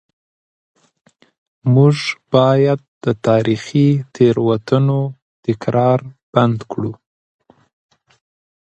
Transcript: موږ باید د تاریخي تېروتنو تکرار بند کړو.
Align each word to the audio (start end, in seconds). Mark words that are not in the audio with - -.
موږ 1.73 1.95
باید 2.33 2.79
د 3.03 3.05
تاریخي 3.27 3.89
تېروتنو 4.13 5.01
تکرار 5.45 5.99
بند 6.33 6.59
کړو. 6.71 6.93